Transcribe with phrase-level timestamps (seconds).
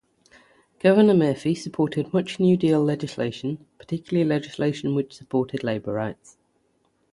[0.79, 6.37] Governor Murphy supported much New Deal legislation, particularly legislation which supported labor rights.